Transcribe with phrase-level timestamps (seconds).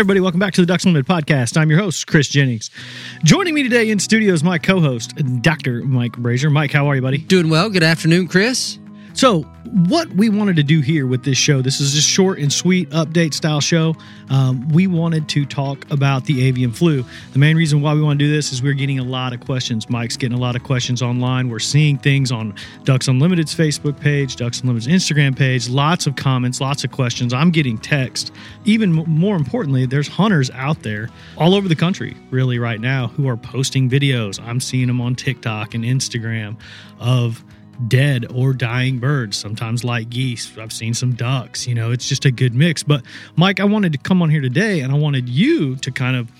[0.00, 1.58] Everybody, welcome back to the Ducks Limited podcast.
[1.58, 2.70] I'm your host, Chris Jennings.
[3.22, 5.82] Joining me today in studio is my co-host, Dr.
[5.82, 6.50] Mike Brasher.
[6.50, 7.18] Mike, how are you, buddy?
[7.18, 7.68] Doing well.
[7.68, 8.78] Good afternoon, Chris.
[9.12, 9.42] So,
[9.86, 12.88] what we wanted to do here with this show, this is a short and sweet
[12.90, 13.94] update style show.
[14.30, 17.04] Um, we wanted to talk about the avian flu.
[17.32, 19.40] The main reason why we want to do this is we're getting a lot of
[19.40, 19.88] questions.
[19.90, 21.50] Mike's getting a lot of questions online.
[21.50, 22.54] We're seeing things on
[22.84, 27.32] Ducks Unlimited's Facebook page, Ducks Unlimited's Instagram page, lots of comments, lots of questions.
[27.32, 28.32] I'm getting text.
[28.64, 33.28] Even more importantly, there's hunters out there all over the country, really, right now, who
[33.28, 34.40] are posting videos.
[34.40, 36.56] I'm seeing them on TikTok and Instagram
[36.98, 37.44] of
[37.88, 40.56] dead or dying birds, sometimes like geese.
[40.58, 42.82] I've seen some ducks, you know, it's just a good mix.
[42.82, 43.02] But
[43.36, 46.30] Mike, I wanted to come on here today and I wanted you to kind of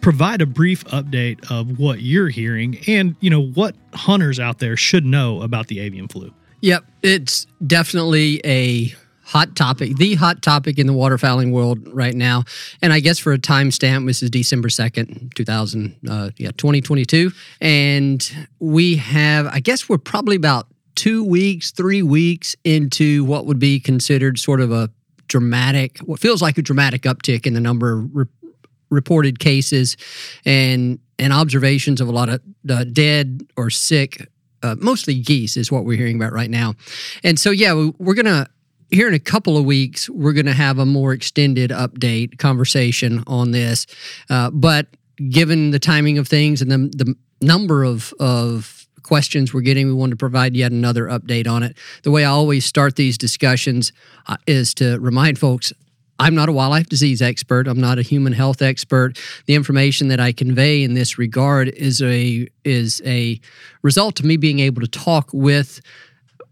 [0.00, 4.76] provide a brief update of what you're hearing and, you know, what hunters out there
[4.76, 6.32] should know about the avian flu.
[6.60, 8.92] Yep, it's definitely a
[9.28, 12.44] hot topic, the hot topic in the waterfowling world right now.
[12.80, 17.30] And I guess for a timestamp, this is December 2nd, 2000, uh, yeah, 2022.
[17.60, 20.66] And we have, I guess we're probably about
[20.98, 24.90] two weeks, three weeks into what would be considered sort of a
[25.28, 28.26] dramatic, what feels like a dramatic uptick in the number of re-
[28.90, 29.96] reported cases
[30.44, 34.28] and and observations of a lot of uh, dead or sick,
[34.64, 36.74] uh, mostly geese, is what we're hearing about right now.
[37.22, 38.48] And so, yeah, we're gonna
[38.90, 43.52] here in a couple of weeks, we're to have a more extended update conversation on
[43.52, 43.86] this.
[44.30, 44.88] Uh, but
[45.30, 48.77] given the timing of things and the, the number of, of
[49.08, 49.86] questions we're getting.
[49.86, 51.76] We want to provide yet another update on it.
[52.02, 53.90] The way I always start these discussions
[54.26, 55.72] uh, is to remind folks
[56.20, 57.68] I'm not a wildlife disease expert.
[57.68, 59.18] I'm not a human health expert.
[59.46, 63.40] The information that I convey in this regard is a is a
[63.82, 65.80] result of me being able to talk with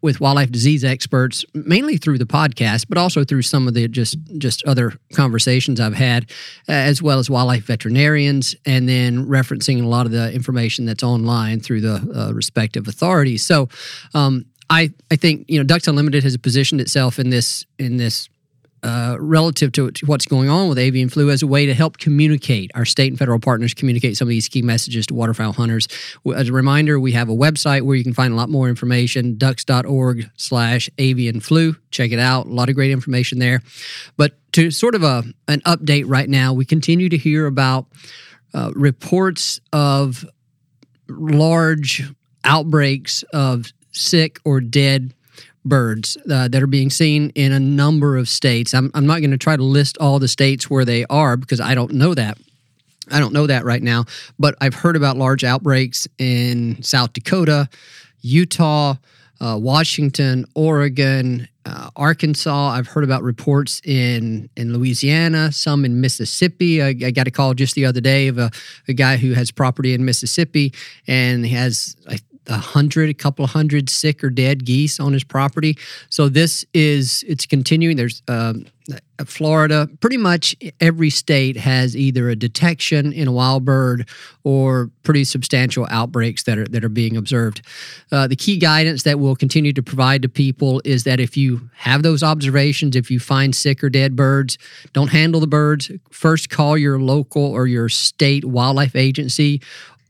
[0.06, 4.16] with wildlife disease experts, mainly through the podcast, but also through some of the just
[4.38, 6.30] just other conversations I've had,
[6.68, 11.58] as well as wildlife veterinarians, and then referencing a lot of the information that's online
[11.58, 13.44] through the uh, respective authorities.
[13.44, 13.68] So,
[14.14, 18.28] um, I I think you know Ducks Unlimited has positioned itself in this in this
[18.82, 22.70] uh, relative to, what's going on with avian flu as a way to help communicate.
[22.74, 25.88] Our state and federal partners communicate some of these key messages to waterfowl hunters.
[26.34, 29.36] As a reminder we have a website where you can find a lot more information
[29.36, 31.74] ducks.org slash avian flu.
[31.90, 32.46] Check it out.
[32.46, 33.62] A lot of great information there.
[34.16, 37.86] But to sort of a, an update right now we continue to hear about
[38.54, 40.24] uh, reports of
[41.08, 42.04] large
[42.44, 45.14] outbreaks of sick or dead
[45.68, 48.72] birds uh, that are being seen in a number of states.
[48.74, 51.60] I'm, I'm not going to try to list all the states where they are because
[51.60, 52.38] I don't know that.
[53.10, 54.04] I don't know that right now,
[54.38, 57.68] but I've heard about large outbreaks in South Dakota,
[58.20, 58.94] Utah,
[59.40, 62.70] uh, Washington, Oregon, uh, Arkansas.
[62.70, 66.82] I've heard about reports in in Louisiana, some in Mississippi.
[66.82, 68.50] I, I got a call just the other day of a,
[68.88, 70.72] a guy who has property in Mississippi
[71.06, 72.18] and has, I
[72.48, 75.76] a hundred, a couple hundred sick or dead geese on his property.
[76.08, 77.96] So this is it's continuing.
[77.96, 78.66] There's um,
[79.24, 84.08] Florida, pretty much every state has either a detection in a wild bird
[84.44, 87.62] or pretty substantial outbreaks that are that are being observed.
[88.12, 91.68] Uh, the key guidance that we'll continue to provide to people is that if you
[91.76, 94.58] have those observations, if you find sick or dead birds,
[94.92, 95.90] don't handle the birds.
[96.10, 99.60] First, call your local or your state wildlife agency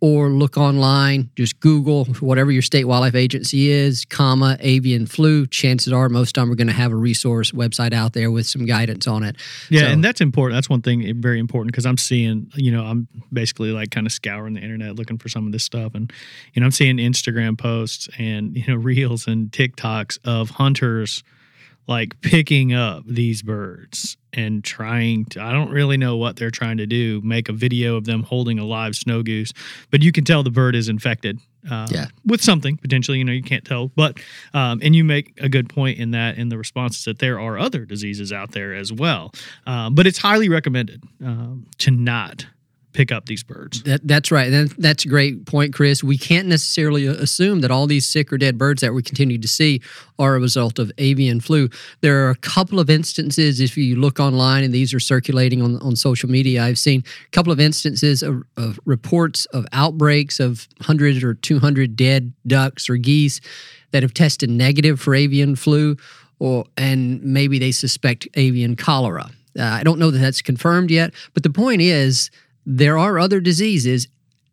[0.01, 5.47] or look online, just Google whatever your state wildlife agency is, comma, avian flu.
[5.47, 8.47] Chances are most of them are going to have a resource website out there with
[8.47, 9.37] some guidance on it.
[9.71, 10.57] Yeah, so, and that's important.
[10.57, 14.07] That's one thing eh, very important because I'm seeing, you know, I'm basically like kind
[14.07, 15.95] of scouring the internet looking for some of this stuff.
[15.95, 16.13] And,
[16.53, 21.23] you know, I'm seeing Instagram posts and, you know, reels and TikToks of hunters–
[21.87, 26.77] like picking up these birds and trying to i don't really know what they're trying
[26.77, 29.53] to do make a video of them holding a live snow goose
[29.91, 31.39] but you can tell the bird is infected
[31.71, 32.07] uh, yeah.
[32.25, 34.19] with something potentially you know you can't tell but
[34.55, 37.59] um, and you make a good point in that in the responses that there are
[37.59, 39.33] other diseases out there as well
[39.67, 42.47] um, but it's highly recommended um, to not
[42.97, 43.83] pick up these birds.
[43.83, 44.49] That, that's right.
[44.51, 46.03] That, that's a great point, Chris.
[46.03, 49.47] We can't necessarily assume that all these sick or dead birds that we continue to
[49.47, 49.83] see
[50.19, 51.69] are a result of avian flu.
[52.01, 55.77] There are a couple of instances, if you look online, and these are circulating on,
[55.83, 60.67] on social media, I've seen a couple of instances of, of reports of outbreaks of
[60.79, 63.43] 100 or 200 dead ducks or geese
[63.91, 65.97] that have tested negative for avian flu,
[66.39, 69.31] or and maybe they suspect avian cholera.
[69.59, 72.31] Uh, I don't know that that's confirmed yet, but the point is
[72.67, 74.09] there are other diseases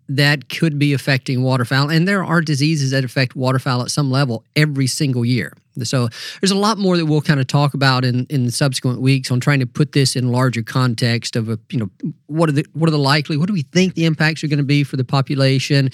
[0.07, 4.43] that could be affecting waterfowl, and there are diseases that affect waterfowl at some level
[4.55, 5.53] every single year.
[5.81, 6.07] So
[6.41, 9.31] there's a lot more that we'll kind of talk about in, in the subsequent weeks
[9.31, 11.89] on trying to put this in larger context of a you know
[12.27, 14.57] what are the what are the likely what do we think the impacts are going
[14.57, 15.89] to be for the population?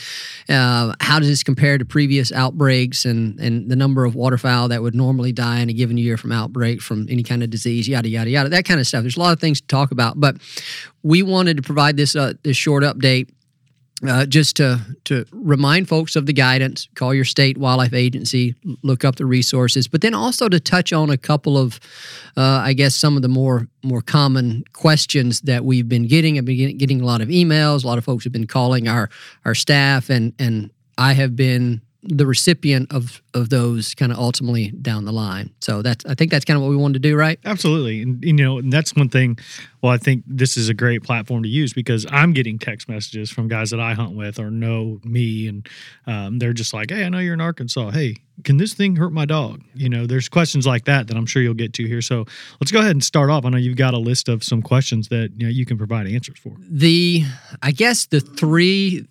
[0.48, 4.82] Uh, how does this compare to previous outbreaks and and the number of waterfowl that
[4.82, 7.88] would normally die in a given year from outbreak from any kind of disease?
[7.88, 9.02] Yada yada yada that kind of stuff.
[9.02, 10.38] There's a lot of things to talk about, but
[11.04, 13.30] we wanted to provide this uh, this short update
[14.08, 19.04] uh, just to to remind folks of the guidance, call your state wildlife agency, look
[19.04, 21.80] up the resources, but then also to touch on a couple of,
[22.38, 26.38] uh, I guess, some of the more more common questions that we've been getting.
[26.38, 27.84] I've been getting a lot of emails.
[27.84, 29.10] A lot of folks have been calling our
[29.46, 34.72] our staff, and and I have been the recipient of of those kind of ultimately
[34.72, 35.52] down the line.
[35.60, 37.40] So that's I think that's kind of what we wanted to do, right?
[37.44, 39.38] Absolutely, and you know, and that's one thing.
[39.82, 43.30] Well, I think this is a great platform to use because I'm getting text messages
[43.30, 45.68] from guys that I hunt with or know me, and
[46.08, 47.92] um, they're just like, "Hey, I know you're in Arkansas.
[47.92, 48.16] Hey,
[48.46, 51.42] can this thing hurt my dog?" You know, there's questions like that that I'm sure
[51.42, 52.02] you'll get to here.
[52.02, 52.26] So
[52.62, 53.44] let's go ahead and start off.
[53.44, 56.08] I know you've got a list of some questions that you know you can provide
[56.08, 56.56] answers for.
[56.60, 57.24] The
[57.62, 59.06] I guess the three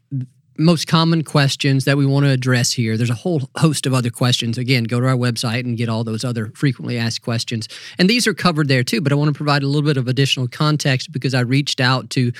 [0.58, 2.96] most common questions that we want to address here.
[2.96, 4.58] There's a whole host of other questions.
[4.58, 7.68] Again, go to our website and get all those other frequently asked questions.
[7.96, 10.08] And these are covered there too, but I want to provide a little bit of
[10.08, 12.32] additional context because I reached out to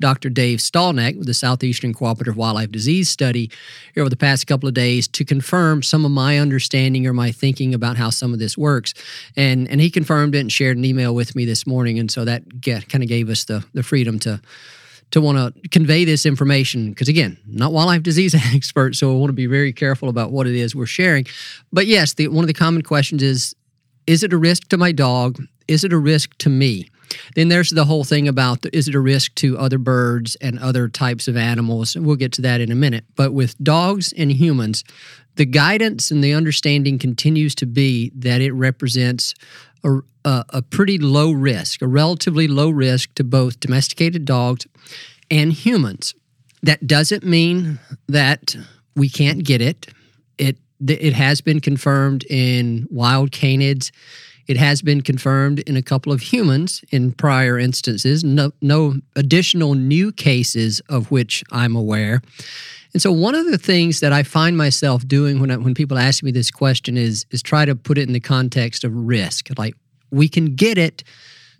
[0.00, 0.30] Dr.
[0.30, 3.50] Dave Stallknecht with the Southeastern Cooperative Wildlife Disease Study
[3.96, 7.74] over the past couple of days to confirm some of my understanding or my thinking
[7.74, 8.94] about how some of this works.
[9.36, 11.98] And and he confirmed it and shared an email with me this morning.
[11.98, 14.40] And so that get, kind of gave us the, the freedom to
[15.12, 19.28] to want to convey this information because again not wildlife disease expert so i want
[19.28, 21.26] to be very careful about what it is we're sharing.
[21.72, 23.54] But yes the, one of the common questions is
[24.06, 25.42] is it a risk to my dog?
[25.66, 26.88] Is it a risk to me?
[27.34, 30.58] Then there's the whole thing about the, is it a risk to other birds and
[30.58, 31.96] other types of animals?
[31.96, 33.04] We'll get to that in a minute.
[33.14, 34.84] But with dogs and humans
[35.36, 39.34] the guidance and the understanding continues to be that it represents
[39.84, 44.66] a, a, a pretty low risk, a relatively low risk to both domesticated dogs
[45.30, 46.14] and humans.
[46.62, 47.78] That doesn't mean
[48.08, 48.56] that
[48.96, 49.88] we can't get it.
[50.38, 53.90] It it has been confirmed in wild canids
[54.46, 58.22] It has been confirmed in a couple of humans in prior instances.
[58.22, 62.22] No, no additional new cases of which I'm aware.
[62.92, 65.98] And so, one of the things that I find myself doing when I, when people
[65.98, 69.48] ask me this question is is try to put it in the context of risk.
[69.58, 69.74] Like
[70.10, 71.04] we can get it,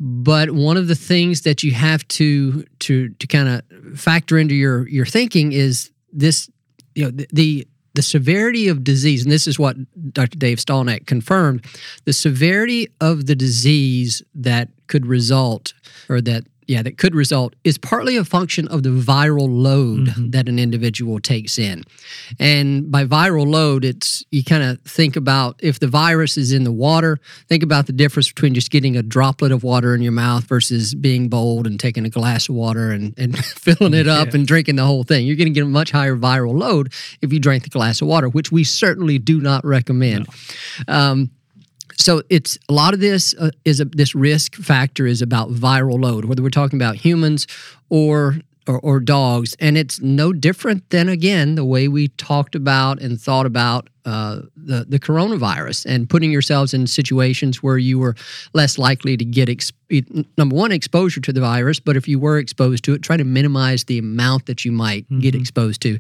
[0.01, 4.55] but one of the things that you have to to to kind of factor into
[4.55, 6.49] your your thinking is this.
[6.95, 9.77] You know the, the the severity of disease, and this is what
[10.13, 10.39] Dr.
[10.39, 11.65] Dave Stallknecht confirmed,
[12.05, 15.73] the severity of the disease that could result
[16.09, 20.31] or that yeah, that could result is partly a function of the viral load mm-hmm.
[20.31, 21.85] that an individual takes in.
[22.41, 26.65] And by viral load, it's you kind of think about if the virus is in
[26.65, 27.19] the water,
[27.49, 30.95] think about the difference between just getting a droplet of water in your mouth versus
[30.95, 34.35] being bold and taking a glass of water and, and filling it up yeah.
[34.35, 35.27] and drinking the whole thing.
[35.27, 36.93] You're going to get a much higher viral load
[37.23, 40.27] if you drink the glass of water, which we certainly do not recommend.
[40.89, 40.95] No.
[40.95, 41.31] Um,
[41.97, 46.01] so it's a lot of this uh, is a, this risk factor is about viral
[46.01, 47.47] load, whether we're talking about humans
[47.89, 48.37] or,
[48.69, 53.21] or, or dogs, and it's no different than again the way we talked about and
[53.21, 58.15] thought about uh, the the coronavirus and putting yourselves in situations where you were
[58.53, 59.73] less likely to get ex-
[60.39, 63.25] number one exposure to the virus, but if you were exposed to it, try to
[63.25, 65.21] minimize the amount that you might mm-hmm.
[65.21, 65.99] get exposed to.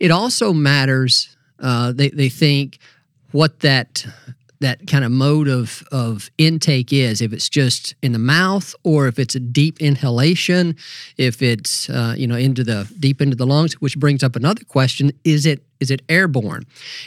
[0.00, 1.36] It also matters.
[1.58, 2.78] Uh, they they think
[3.32, 4.06] what that
[4.60, 9.06] that kind of mode of, of intake is if it's just in the mouth or
[9.08, 10.76] if it's a deep inhalation
[11.16, 14.64] if it's uh, you know into the deep into the lungs which brings up another
[14.64, 16.64] question is it is it airborne?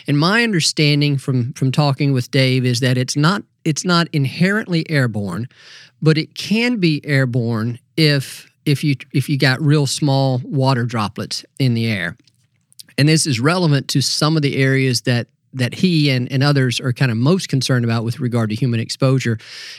[0.07, 4.87] And my understanding from from talking with dave is that it's not it's not inherently
[4.89, 5.47] airborne
[6.01, 11.45] but it can be airborne if if you if you got real small water droplets
[11.59, 12.17] in the air.
[12.97, 16.79] And this is relevant to some of the areas that that he and, and others
[16.79, 19.37] are kind of most concerned about with regard to human exposure.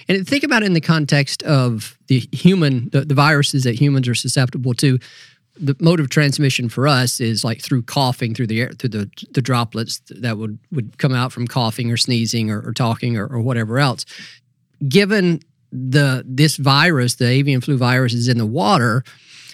[0.08, 4.08] And think about it in the context of the human, the, the viruses that humans
[4.08, 4.98] are susceptible to.
[5.60, 9.10] The mode of transmission for us is like through coughing through the air, through the,
[9.32, 13.26] the droplets that would, would come out from coughing or sneezing or, or talking or,
[13.26, 14.04] or whatever else.
[14.88, 15.40] Given
[15.72, 19.04] the this virus, the avian flu virus, is in the water,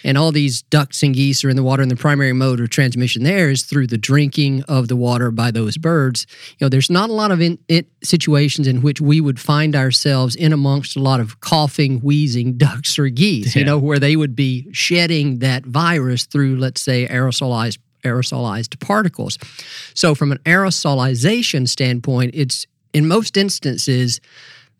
[0.05, 2.69] and all these ducks and geese are in the water and the primary mode of
[2.69, 6.89] transmission there is through the drinking of the water by those birds you know there's
[6.89, 10.95] not a lot of in, it, situations in which we would find ourselves in amongst
[10.95, 13.59] a lot of coughing wheezing ducks or geese yeah.
[13.59, 19.39] you know where they would be shedding that virus through let's say aerosolized aerosolized particles
[19.95, 24.21] so from an aerosolization standpoint it's in most instances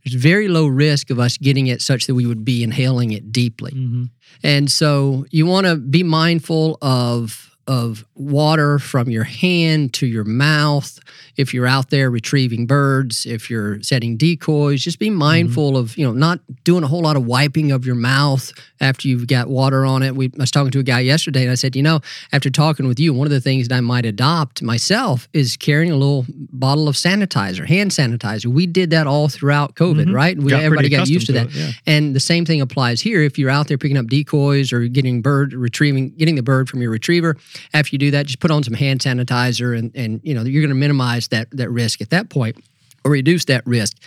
[0.05, 3.31] there's very low risk of us getting it such that we would be inhaling it
[3.31, 3.71] deeply.
[3.71, 4.05] Mm-hmm.
[4.43, 10.23] And so you want to be mindful of of water from your hand to your
[10.23, 10.99] mouth.
[11.35, 15.77] If you're out there retrieving birds, if you're setting decoys, just be mindful mm-hmm.
[15.77, 19.27] of, you know, not doing a whole lot of wiping of your mouth after you've
[19.27, 20.15] got water on it.
[20.15, 22.87] We, I was talking to a guy yesterday and I said, you know, after talking
[22.87, 26.25] with you, one of the things that I might adopt myself is carrying a little
[26.29, 28.45] bottle of sanitizer, hand sanitizer.
[28.45, 30.15] We did that all throughout COVID, mm-hmm.
[30.15, 30.37] right?
[30.37, 31.47] We, got everybody got used to, to that.
[31.47, 31.71] It, yeah.
[31.87, 33.21] And the same thing applies here.
[33.21, 36.81] If you're out there picking up decoys or getting bird retrieving, getting the bird from
[36.81, 37.37] your retriever,
[37.73, 40.61] after you do that, just put on some hand sanitizer and, and you know, you're
[40.61, 42.57] going to minimize that, that risk at that point
[43.03, 43.97] or reduce that risk.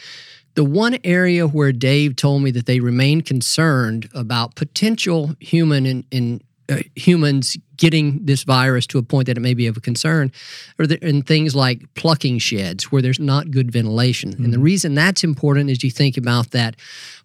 [0.55, 6.05] The one area where Dave told me that they remain concerned about potential human in,
[6.11, 6.41] in
[6.71, 10.31] uh, humans getting this virus to a point that it may be of a concern
[10.79, 14.33] or the, in things like plucking sheds where there's not good ventilation.
[14.33, 14.45] Mm-hmm.
[14.45, 14.65] And the mm-hmm.
[14.65, 16.77] reason that's important is you think about that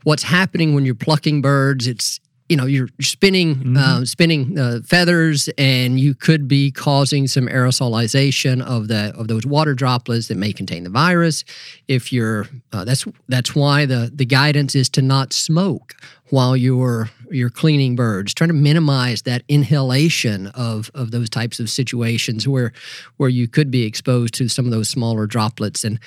[0.04, 2.20] what's happening when you're plucking birds it's
[2.50, 3.78] you know you're spinning mm-hmm.
[3.78, 9.46] uh, spinning uh, feathers and you could be causing some aerosolization of the of those
[9.46, 11.44] water droplets that may contain the virus.
[11.88, 15.96] If you're uh, that's that's why the the guidance is to not smoke
[16.30, 18.34] while you're you're cleaning birds.
[18.34, 22.74] Trying to minimize that inhalation of of those types of situations where
[23.18, 25.84] where you could be exposed to some of those smaller droplets.
[25.84, 26.00] And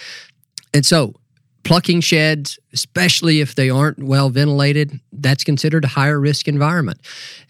[0.75, 1.15] and so
[1.67, 7.01] plucking sheds, especially if they aren't well ventilated, that's considered a higher risk environment.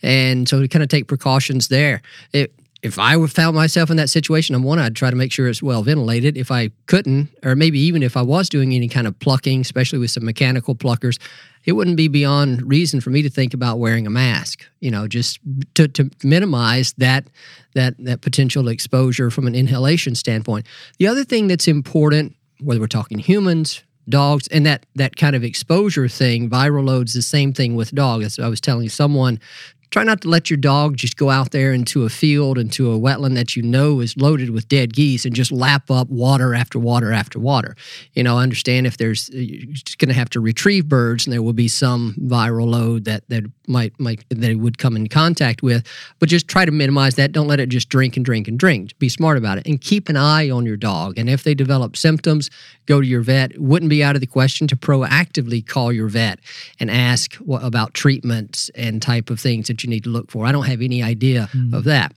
[0.02, 2.02] And so to kind of take precautions there.
[2.32, 5.48] It, if I found myself in that situation, I'm one, I'd try to make sure
[5.48, 6.36] it's well ventilated.
[6.36, 9.98] If I couldn't, or maybe even if I was doing any kind of plucking, especially
[9.98, 11.20] with some mechanical pluckers,
[11.64, 14.64] it wouldn't be beyond reason for me to think about wearing a mask.
[14.80, 15.40] You know, just
[15.74, 17.26] to, to minimize that
[17.74, 20.66] that that potential exposure from an inhalation standpoint.
[20.98, 25.42] The other thing that's important, whether we're talking humans, dogs and that that kind of
[25.42, 28.38] exposure thing viral loads the same thing with dogs.
[28.38, 29.40] I was telling someone
[29.96, 32.98] try not to let your dog just go out there into a field, into a
[32.98, 36.78] wetland that you know is loaded with dead geese and just lap up water after
[36.78, 37.74] water after water.
[38.12, 41.40] You know, understand if there's uh, you're going to have to retrieve birds and there
[41.40, 45.62] will be some viral load that that might might that it would come in contact
[45.62, 45.86] with,
[46.18, 47.32] but just try to minimize that.
[47.32, 48.98] Don't let it just drink and drink and drink.
[48.98, 51.18] Be smart about it and keep an eye on your dog.
[51.18, 52.50] And if they develop symptoms,
[52.84, 53.52] go to your vet.
[53.52, 56.38] It wouldn't be out of the question to proactively call your vet
[56.78, 60.46] and ask what, about treatments and type of things that you need to look for.
[60.46, 61.74] I don't have any idea mm.
[61.74, 62.12] of that.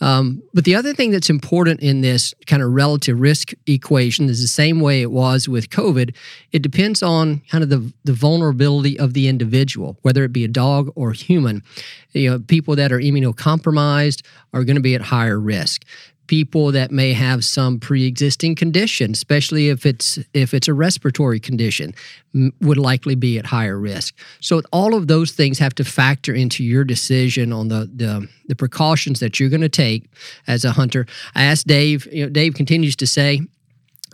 [0.00, 4.40] Um, but the other thing that's important in this kind of relative risk equation is
[4.40, 6.14] the same way it was with COVID.
[6.52, 10.48] It depends on kind of the, the vulnerability of the individual, whether it be a
[10.48, 11.62] dog or human.
[12.12, 14.22] You know, people that are immunocompromised
[14.52, 15.84] are going to be at higher risk
[16.28, 21.92] people that may have some pre-existing condition especially if it's if it's a respiratory condition
[22.34, 26.32] m- would likely be at higher risk so all of those things have to factor
[26.32, 30.04] into your decision on the the, the precautions that you're going to take
[30.46, 33.40] as a hunter i asked dave you know dave continues to say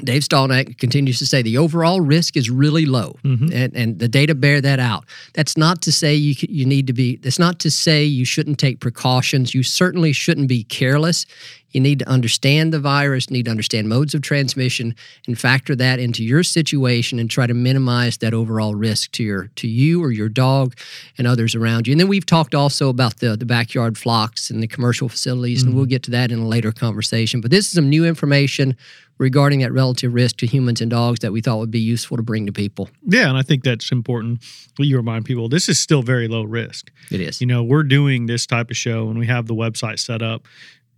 [0.03, 3.49] Dave Stallknecht continues to say the overall risk is really low, mm-hmm.
[3.53, 5.05] and, and the data bear that out.
[5.35, 7.17] That's not to say you you need to be.
[7.17, 9.55] That's not to say you shouldn't take precautions.
[9.55, 11.27] You certainly shouldn't be careless.
[11.75, 14.95] You need to understand the virus, need to understand modes of transmission,
[15.27, 19.49] and factor that into your situation and try to minimize that overall risk to your
[19.57, 20.75] to you or your dog
[21.19, 21.93] and others around you.
[21.93, 25.69] And then we've talked also about the the backyard flocks and the commercial facilities, mm-hmm.
[25.69, 27.41] and we'll get to that in a later conversation.
[27.41, 28.77] But this is some new information
[29.19, 32.23] regarding that relative risk to humans and dogs that we thought would be useful to
[32.23, 32.89] bring to people.
[33.05, 34.43] Yeah, and I think that's important.
[34.79, 36.91] You remind people this is still very low risk.
[37.11, 37.41] It is.
[37.41, 40.47] You know, we're doing this type of show and we have the website set up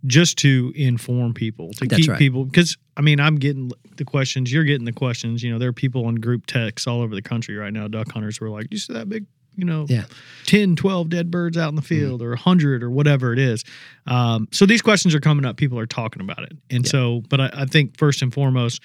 [0.07, 2.19] just to inform people, to that's keep right.
[2.19, 5.43] people because I mean, I'm getting the questions, you're getting the questions.
[5.43, 8.11] You know, there are people in group texts all over the country right now, duck
[8.11, 9.25] hunters were like, "You see that big
[9.57, 10.03] you know, yeah.
[10.45, 11.87] 10, 12 dead birds out in the mm-hmm.
[11.87, 12.27] field mm-hmm.
[12.27, 13.65] or 100 or whatever it is.
[14.05, 15.57] Um, so these questions are coming up.
[15.57, 16.51] People are talking about it.
[16.69, 16.91] And yeah.
[16.91, 18.83] so, but I, I, think first and foremost,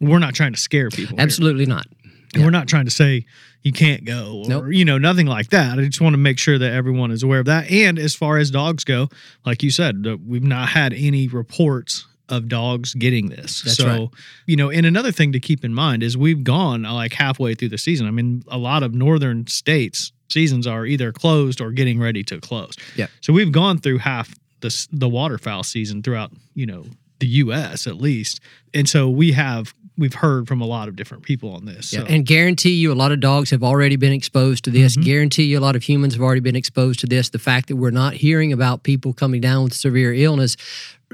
[0.00, 1.18] we're not trying to scare people.
[1.20, 1.74] Absolutely here.
[1.74, 1.86] not.
[2.34, 2.46] And yeah.
[2.46, 3.24] we're not trying to say
[3.62, 4.64] you can't go or, nope.
[4.70, 5.78] you know, nothing like that.
[5.78, 7.70] I just want to make sure that everyone is aware of that.
[7.70, 9.08] And as far as dogs go,
[9.44, 13.62] like you said, we've not had any reports of dogs getting this.
[13.62, 14.08] That's so, right.
[14.46, 17.54] you know, and another thing to keep in mind is we've gone uh, like halfway
[17.54, 18.06] through the season.
[18.06, 22.40] I mean, a lot of northern states seasons are either closed or getting ready to
[22.40, 22.74] close.
[22.96, 23.08] Yeah.
[23.20, 26.84] So we've gone through half the the waterfowl season throughout, you know,
[27.18, 28.40] the US at least.
[28.72, 31.92] And so we have we've heard from a lot of different people on this.
[31.92, 32.06] Yeah, so.
[32.06, 34.94] and guarantee you a lot of dogs have already been exposed to this.
[34.94, 35.04] Mm-hmm.
[35.04, 37.28] Guarantee you a lot of humans have already been exposed to this.
[37.28, 40.56] The fact that we're not hearing about people coming down with severe illness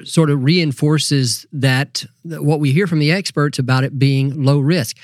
[0.05, 4.97] sort of reinforces that what we hear from the experts about it being low risk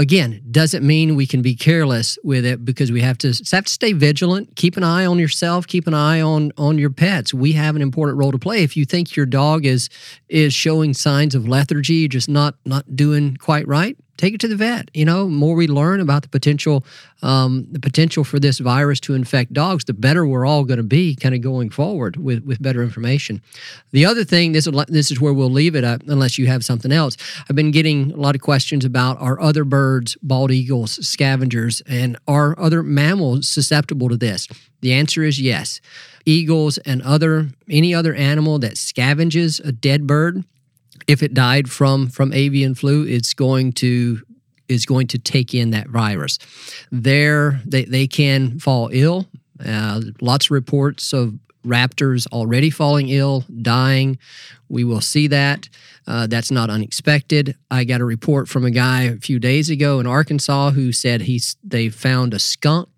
[0.00, 3.72] again doesn't mean we can be careless with it because we have to have to
[3.72, 4.56] stay vigilant.
[4.56, 5.66] Keep an eye on yourself.
[5.66, 7.34] Keep an eye on on your pets.
[7.34, 8.62] We have an important role to play.
[8.62, 9.90] If you think your dog is
[10.28, 14.56] is showing signs of lethargy just not not doing quite right take it to the
[14.56, 14.90] vet.
[14.94, 16.84] You know, more we learn about the potential,
[17.22, 20.82] um, the potential for this virus to infect dogs, the better we're all going to
[20.82, 23.40] be, kind of going forward with with better information.
[23.92, 27.16] The other thing, this this is where we'll leave it, unless you have something else.
[27.48, 32.16] I've been getting a lot of questions about are other birds, bald eagles, scavengers, and
[32.28, 34.46] are other mammals susceptible to this?
[34.80, 35.80] The answer is yes.
[36.26, 40.44] Eagles and other any other animal that scavenges a dead bird
[41.06, 44.20] if it died from from avian flu, it's going to
[44.70, 46.38] is going to take in that virus.
[46.92, 49.26] There, they, they can fall ill.
[49.64, 51.34] Uh, lots of reports of
[51.66, 54.18] raptors already falling ill, dying.
[54.68, 55.68] We will see that.
[56.06, 57.56] Uh, that's not unexpected.
[57.70, 61.22] I got a report from a guy a few days ago in Arkansas who said
[61.22, 62.88] he's they found a skunk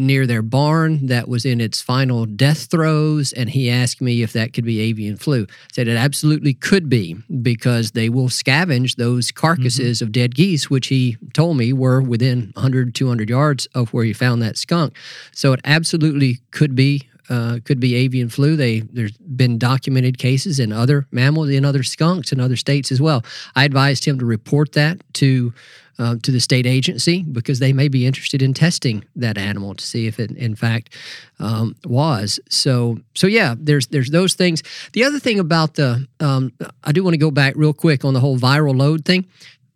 [0.00, 4.32] near their barn that was in its final death throes, and he asked me if
[4.32, 5.46] that could be avian flu.
[5.48, 10.06] I said it absolutely could be because they will scavenge those carcasses mm-hmm.
[10.06, 14.12] of dead geese, which he told me were within 100, 200 yards of where he
[14.12, 14.94] found that skunk.
[15.32, 18.56] So it absolutely could be uh, could be avian flu.
[18.56, 23.00] They there's been documented cases in other mammals, in other skunks, in other states as
[23.00, 23.24] well.
[23.54, 25.54] I advised him to report that to
[26.00, 29.84] uh, to the state agency because they may be interested in testing that animal to
[29.84, 30.96] see if it in fact
[31.38, 32.40] um, was.
[32.48, 34.62] So so yeah, there's there's those things.
[34.92, 38.14] The other thing about the um, I do want to go back real quick on
[38.14, 39.26] the whole viral load thing.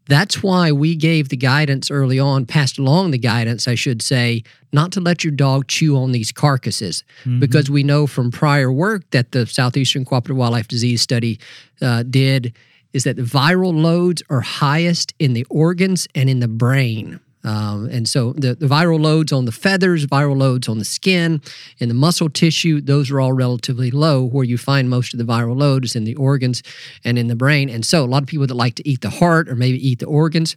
[0.06, 4.42] That's why we gave the guidance early on, passed along the guidance, I should say,
[4.72, 7.40] not to let your dog chew on these carcasses, mm-hmm.
[7.40, 11.38] because we know from prior work that the Southeastern Cooperative Wildlife Disease Study
[11.80, 12.54] uh, did
[12.92, 17.86] is that the viral loads are highest in the organs and in the brain Um,
[17.90, 21.42] and so the, the viral loads on the feathers, viral loads on the skin,
[21.78, 24.24] and the muscle tissue, those are all relatively low.
[24.24, 26.62] Where you find most of the viral load is in the organs
[27.04, 27.68] and in the brain.
[27.68, 29.98] And so a lot of people that like to eat the heart or maybe eat
[29.98, 30.56] the organs,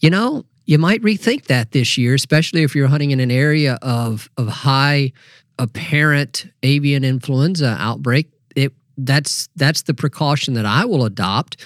[0.00, 3.78] you know, you might rethink that this year, especially if you're hunting in an area
[3.82, 5.12] of of high
[5.58, 8.28] apparent avian influenza outbreak.
[8.54, 11.64] It that's that's the precaution that I will adopt.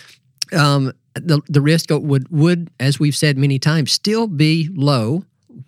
[0.52, 5.24] Um, the the risk would would, as we've said many times, still be low.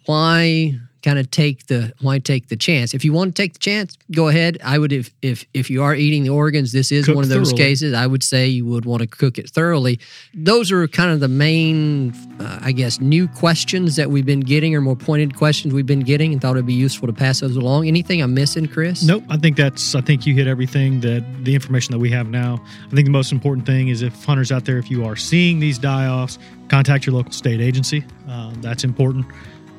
[0.07, 2.95] Why kind of take the why take the chance?
[2.95, 4.59] If you want to take the chance, go ahead.
[4.65, 7.31] I would if if if you are eating the organs, this is Cook one of
[7.31, 7.63] those thoroughly.
[7.65, 7.95] cases.
[7.95, 9.99] I would say you would want to cook it thoroughly.
[10.35, 14.75] Those are kind of the main, uh, I guess, new questions that we've been getting,
[14.75, 17.57] or more pointed questions we've been getting, and thought it'd be useful to pass those
[17.57, 17.89] along.
[17.89, 19.03] Anything I'm missing, Chris?
[19.03, 19.25] Nope.
[19.29, 19.95] I think that's.
[19.95, 22.63] I think you hit everything that the information that we have now.
[22.87, 25.59] I think the most important thing is if hunters out there, if you are seeing
[25.61, 26.39] these die offs,
[26.69, 28.05] contact your local state agency.
[28.29, 29.27] Uh, that's important.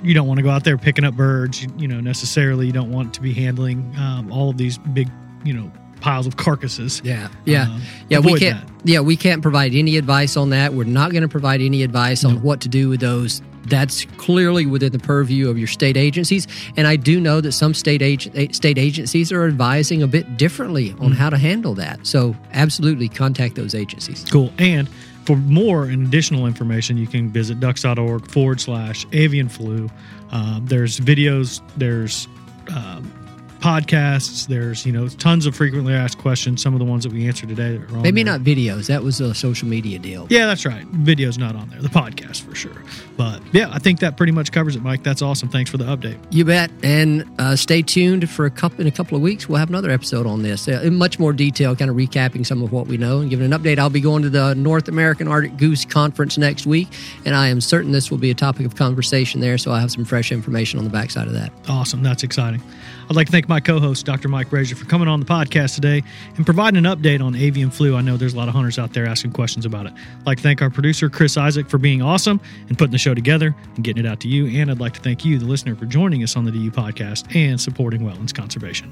[0.04, 1.64] You don't want to go out there picking up birds.
[1.64, 2.68] You, you know, necessarily.
[2.68, 5.10] You don't want to be handling um, all of these big,
[5.44, 7.02] you know, piles of carcasses.
[7.04, 8.20] Yeah, yeah, Um, yeah.
[8.20, 8.68] We can't.
[8.68, 8.74] that.
[8.90, 10.74] Yeah, we can't provide any advice on that.
[10.74, 13.42] We're not going to provide any advice on what to do with those.
[13.68, 17.74] That's clearly within the purview of your state agencies, and I do know that some
[17.74, 21.16] state agent, state agencies are advising a bit differently on Mm.
[21.16, 22.06] how to handle that.
[22.06, 24.26] So, absolutely contact those agencies.
[24.30, 24.52] Cool.
[24.58, 24.90] And
[25.26, 29.90] for more and additional information, you can visit ducks.org forward slash avian flu.
[30.32, 32.28] Um, there's videos, there's
[32.76, 33.12] um,
[33.60, 36.62] podcasts, there's, you know, tons of frequently asked questions.
[36.62, 38.38] Some of the ones that we answered today Maybe there.
[38.38, 38.88] not videos.
[38.88, 40.28] That was a social media deal.
[40.30, 40.86] Yeah, that's right.
[40.88, 41.82] Video's not on there.
[41.82, 42.84] The podcast for sure.
[43.16, 45.04] But yeah, I think that pretty much covers it, Mike.
[45.04, 45.50] That's awesome.
[45.50, 46.18] Thanks for the update.
[46.32, 46.72] You bet.
[46.82, 49.48] And uh, stay tuned for a couple in a couple of weeks.
[49.48, 52.64] We'll have another episode on this uh, in much more detail, kind of recapping some
[52.64, 53.78] of what we know and giving an update.
[53.78, 56.88] I'll be going to the North American Arctic Goose Conference next week,
[57.26, 59.58] and I am certain this will be a topic of conversation there.
[59.58, 61.52] So I have some fresh information on the backside of that.
[61.68, 62.02] Awesome.
[62.02, 62.62] That's exciting.
[63.10, 64.30] I'd like to thank my co host, Dr.
[64.30, 66.04] Mike Brasher, for coming on the podcast today
[66.36, 67.96] and providing an update on avian flu.
[67.96, 69.94] I know there's a lot of hunters out there asking questions about it.
[69.94, 73.14] I'd like to thank our producer, Chris Isaac, for being awesome and putting the show
[73.14, 74.48] together and getting it out to you.
[74.60, 77.36] And I'd like to thank you, the listener, for joining us on the DU podcast
[77.36, 78.92] and supporting wetlands conservation.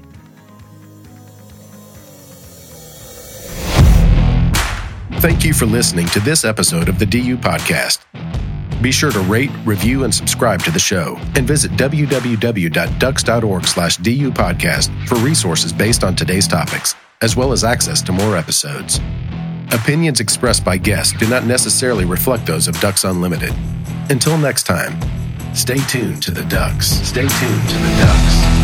[5.20, 8.00] Thank you for listening to this episode of the DU Podcast.
[8.82, 14.32] Be sure to rate, review, and subscribe to the show, and visit www.ducks.org slash DU
[14.32, 18.98] podcast for resources based on today's topics, as well as access to more episodes.
[19.70, 23.54] Opinions expressed by guests do not necessarily reflect those of Ducks Unlimited.
[24.10, 25.00] Until next time,
[25.54, 26.86] stay tuned to the Ducks.
[26.86, 28.62] Stay tuned to the Ducks.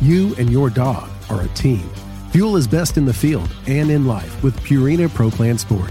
[0.00, 1.88] You and your dog are a team.
[2.30, 5.90] Fuel is best in the field and in life with Purina Pro Plan Sport.